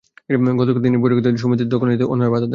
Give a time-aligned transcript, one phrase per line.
[0.59, 2.49] গতকাল তিনি বহিরাগতদের নিয়ে সমিতির দখল নিতে এলে অন্যরা বাধা দেন।